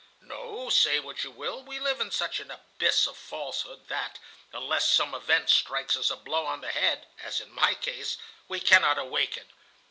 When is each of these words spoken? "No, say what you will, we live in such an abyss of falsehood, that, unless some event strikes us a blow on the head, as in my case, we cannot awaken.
"No, 0.21 0.69
say 0.71 0.99
what 0.99 1.23
you 1.23 1.29
will, 1.29 1.61
we 1.61 1.77
live 1.77 2.01
in 2.01 2.09
such 2.09 2.39
an 2.39 2.49
abyss 2.49 3.05
of 3.05 3.15
falsehood, 3.15 3.87
that, 3.87 4.17
unless 4.51 4.89
some 4.89 5.13
event 5.13 5.47
strikes 5.51 5.95
us 5.95 6.09
a 6.09 6.15
blow 6.15 6.47
on 6.47 6.61
the 6.61 6.71
head, 6.71 7.05
as 7.21 7.39
in 7.39 7.51
my 7.51 7.75
case, 7.75 8.17
we 8.47 8.59
cannot 8.59 8.97
awaken. 8.97 9.45